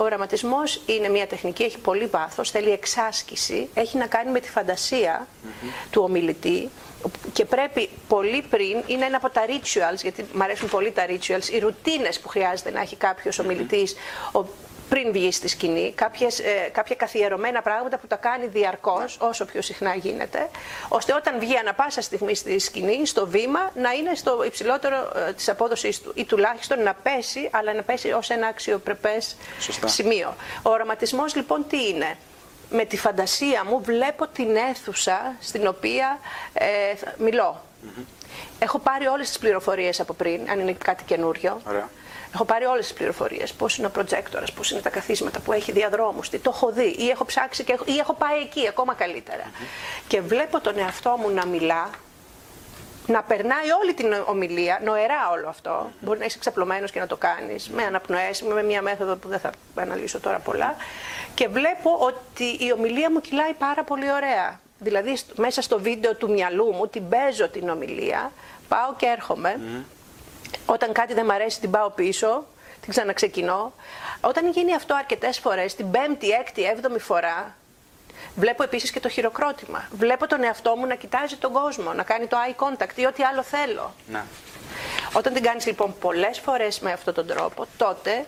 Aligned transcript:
Ο 0.00 0.02
οραματισμός 0.02 0.80
είναι 0.86 1.08
μια 1.08 1.26
τεχνική, 1.26 1.62
έχει 1.62 1.78
πολύ 1.78 2.06
βάθος, 2.06 2.50
θέλει 2.50 2.70
εξάσκηση, 2.70 3.68
έχει 3.74 3.98
να 3.98 4.06
κάνει 4.06 4.30
με 4.30 4.40
τη 4.40 4.50
φαντασία 4.50 5.26
του 5.90 6.02
ομιλητή 6.02 6.68
και 7.32 7.44
πρέπει 7.44 7.88
πολύ 8.08 8.42
πριν, 8.50 8.82
είναι 8.86 9.04
ένα 9.04 9.16
από 9.16 9.30
τα 9.30 9.42
rituals, 9.46 10.02
γιατί 10.02 10.26
μου 10.34 10.42
αρέσουν 10.42 10.68
πολύ 10.68 10.90
τα 10.90 11.06
rituals, 11.08 11.48
οι 11.52 11.58
ρουτίνες 11.58 12.20
που 12.20 12.28
χρειάζεται 12.28 12.70
να 12.70 12.80
έχει 12.80 12.96
κάποιος 12.96 13.38
ομιλητής, 13.38 13.94
ο 14.32 14.44
πριν 14.90 15.12
βγει 15.12 15.32
στη 15.32 15.48
σκηνή, 15.48 15.92
κάποιες, 15.94 16.38
ε, 16.38 16.68
κάποια 16.72 16.96
καθιερωμένα 16.96 17.62
πράγματα 17.62 17.98
που 17.98 18.06
τα 18.06 18.16
κάνει 18.16 18.46
διαρκώς, 18.46 19.16
όσο 19.20 19.44
πιο 19.44 19.62
συχνά 19.62 19.94
γίνεται, 19.94 20.50
ώστε 20.88 21.14
όταν 21.14 21.38
βγει 21.38 21.56
ανα 21.56 21.74
πάσα 21.74 22.00
στιγμή 22.00 22.34
στη 22.34 22.58
σκηνή, 22.58 23.06
στο 23.06 23.26
βήμα, 23.26 23.70
να 23.74 23.92
είναι 23.92 24.14
στο 24.14 24.44
υψηλότερο 24.44 25.12
ε, 25.28 25.32
της 25.32 25.48
απόδοσης 25.48 26.00
του 26.00 26.12
ή 26.14 26.24
τουλάχιστον 26.24 26.82
να 26.82 26.94
πέσει, 26.94 27.48
αλλά 27.52 27.74
να 27.74 27.82
πέσει 27.82 28.12
ως 28.12 28.30
ένα 28.30 28.46
αξιοπρεπές 28.46 29.36
σημείο. 29.84 30.34
Ο 30.62 30.70
οραματισμός 30.70 31.34
λοιπόν 31.34 31.66
τι 31.68 31.88
είναι; 31.88 32.16
Με 32.70 32.84
τη 32.84 32.96
φαντασία 32.96 33.64
μου 33.64 33.80
βλέπω 33.82 34.26
την 34.26 34.56
αίθουσα 34.56 35.36
στην 35.40 35.66
οποία 35.66 36.18
ε, 36.52 36.66
μιλώ. 37.18 37.62
Έχω 38.58 38.78
πάρει 38.78 39.06
όλες 39.06 39.28
τις 39.28 39.38
πληροφορίες 39.38 40.00
από 40.00 40.12
πριν, 40.12 40.50
αν 40.50 40.60
είναι 40.60 40.72
κάτι 40.72 41.04
καινούριο. 41.04 41.60
Ωραία. 41.68 41.88
Έχω 42.34 42.44
πάρει 42.44 42.64
όλες 42.64 42.86
τις 42.86 42.94
πληροφορίες. 42.94 43.52
Πώς 43.52 43.76
είναι 43.76 43.86
ο 43.86 43.90
προτζέκτορα, 43.90 44.44
πώς 44.54 44.70
είναι 44.70 44.80
τα 44.80 44.90
καθίσματα, 44.90 45.40
που 45.40 45.52
έχει 45.52 45.72
διαδρόμους, 45.72 46.28
τι 46.28 46.38
το 46.38 46.50
έχω 46.54 46.72
δει, 46.72 46.94
ή 46.98 47.08
έχω 47.08 47.24
ψάξει 47.24 47.64
και 47.64 47.72
έχω, 47.72 47.84
ή 47.86 47.98
έχω 47.98 48.14
πάει 48.14 48.40
εκεί 48.40 48.68
ακόμα 48.68 48.94
καλύτερα. 48.94 49.44
Και 50.08 50.20
βλέπω 50.20 50.60
τον 50.60 50.78
εαυτό 50.78 51.16
μου 51.20 51.30
να 51.30 51.46
μιλά, 51.46 51.90
να 53.06 53.22
περνάει 53.22 53.70
όλη 53.82 53.94
την 53.94 54.14
ομιλία, 54.26 54.80
νοερά 54.84 55.30
όλο 55.32 55.48
αυτό. 55.48 55.90
Μπορεί 56.00 56.18
να 56.18 56.24
είσαι 56.24 56.38
ξαπλωμένος 56.38 56.90
και 56.90 57.00
να 57.00 57.06
το 57.06 57.16
κάνεις 57.16 57.68
με 57.68 57.82
αναπνοές, 57.82 58.42
με 58.42 58.62
μια 58.62 58.82
μέθοδο 58.82 59.16
που 59.16 59.28
δεν 59.28 59.40
θα 59.40 59.50
αναλύσω 59.74 60.20
τώρα 60.20 60.38
πολλά. 60.38 60.76
Και 61.34 61.48
βλέπω 61.48 61.96
ότι 62.00 62.44
η 62.44 62.72
ομιλία 62.72 63.10
μου 63.10 63.20
κυλάει 63.20 63.52
πάρα 63.52 63.84
πολύ 63.84 64.12
ωραία. 64.12 64.60
Δηλαδή, 64.82 65.16
μέσα 65.36 65.62
στο 65.62 65.80
βίντεο 65.80 66.14
του 66.14 66.30
μυαλού 66.30 66.72
μου 66.74 66.88
την 66.88 67.08
παίζω 67.08 67.48
την 67.48 67.68
ομιλία, 67.68 68.32
πάω 68.68 68.94
και 68.96 69.06
έρχομαι. 69.06 69.60
Όταν 70.66 70.92
κάτι 70.92 71.14
δεν 71.14 71.24
μ' 71.24 71.30
αρέσει, 71.30 71.60
την 71.60 71.70
πάω 71.70 71.90
πίσω, 71.90 72.46
την 72.80 72.90
ξαναξεκινώ. 72.90 73.72
Όταν 74.20 74.50
γίνει 74.50 74.74
αυτό 74.74 74.94
αρκετές 74.94 75.38
φορές, 75.38 75.74
την 75.74 75.90
πέμπτη, 75.90 76.28
έκτη, 76.28 76.64
έβδομη 76.64 76.98
φορά, 76.98 77.56
βλέπω 78.34 78.62
επίσης 78.62 78.90
και 78.90 79.00
το 79.00 79.08
χειροκρότημα. 79.08 79.88
Βλέπω 79.92 80.26
τον 80.26 80.42
εαυτό 80.44 80.76
μου 80.76 80.86
να 80.86 80.94
κοιτάζει 80.94 81.36
τον 81.36 81.52
κόσμο, 81.52 81.92
να 81.92 82.02
κάνει 82.02 82.26
το 82.26 82.36
eye 82.36 82.64
contact 82.64 82.96
ή 82.96 83.06
ό,τι 83.06 83.22
άλλο 83.22 83.42
θέλω. 83.42 83.94
Να. 84.06 84.26
Όταν 85.12 85.32
την 85.32 85.42
κάνεις 85.42 85.66
λοιπόν 85.66 85.94
πολλές 86.00 86.38
φορές 86.38 86.80
με 86.80 86.92
αυτόν 86.92 87.14
τον 87.14 87.26
τρόπο, 87.26 87.66
τότε 87.76 88.26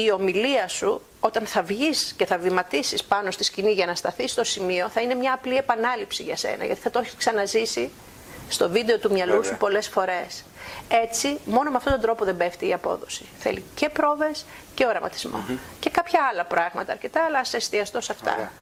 η 0.00 0.12
ομιλία 0.12 0.68
σου, 0.68 1.02
όταν 1.20 1.46
θα 1.46 1.62
βγεις 1.62 2.14
και 2.16 2.26
θα 2.26 2.38
βηματίσεις 2.38 3.04
πάνω 3.04 3.30
στη 3.30 3.44
σκηνή 3.44 3.72
για 3.72 3.86
να 3.86 3.94
σταθείς 3.94 4.30
στο 4.30 4.44
σημείο, 4.44 4.88
θα 4.88 5.00
είναι 5.00 5.14
μια 5.14 5.32
απλή 5.32 5.56
επανάληψη 5.56 6.22
για 6.22 6.36
σένα, 6.36 6.64
γιατί 6.64 6.80
θα 6.80 6.90
το 6.90 6.98
έχεις 6.98 7.14
ξαναζήσει 7.14 7.90
στο 8.48 8.68
βίντεο 8.70 8.98
του 8.98 9.12
μυαλού 9.12 9.44
σου 9.44 9.56
πολλές 9.56 9.88
φορές. 9.88 10.44
Έτσι, 10.88 11.38
μόνο 11.44 11.70
με 11.70 11.76
αυτόν 11.76 11.92
τον 11.92 12.00
τρόπο 12.02 12.24
δεν 12.24 12.36
πέφτει 12.36 12.68
η 12.68 12.72
απόδοση. 12.72 13.24
Θέλει 13.38 13.64
και 13.74 13.88
πρόβες 13.88 14.44
και 14.74 14.86
οραματισμό. 14.86 15.44
Και 15.80 15.90
κάποια 15.90 16.20
άλλα 16.32 16.44
πράγματα 16.44 16.92
αρκετά, 16.92 17.24
αλλά 17.24 17.38
ας 17.38 17.54
εστιαστώ 17.54 18.00
σε 18.00 18.12
αυτά. 18.12 18.52